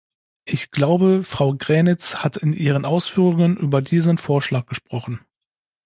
Ich 0.45 0.71
glaube, 0.71 1.23
Frau 1.23 1.53
Graenitz 1.53 2.23
hat 2.23 2.35
in 2.35 2.53
ihren 2.53 2.85
Ausführungen 2.85 3.55
über 3.55 3.83
diesen 3.83 4.17
Vorschlag 4.17 4.65
gesprochen. 4.65 5.19